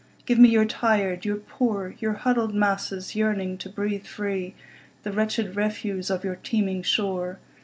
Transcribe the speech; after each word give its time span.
"Give 0.25 0.39
me 0.39 0.49
your 0.49 0.65
tired, 0.65 1.25
your 1.25 1.35
poor, 1.35 1.93
Your 1.99 2.13
huddled 2.13 2.55
masses 2.55 3.15
yearning 3.15 3.59
to 3.59 3.69
breathe 3.69 4.07
free, 4.07 4.55
The 5.03 5.11
wretched 5.11 5.55
refuse 5.55 6.09
of 6.09 6.23
your 6.23 6.37
teeming 6.37 6.81
shore. 6.81 7.37